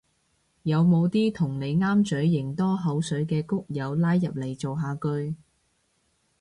[0.63, 5.35] 有冇啲同你啱嘴型多口水嘅谷友拉入嚟造下句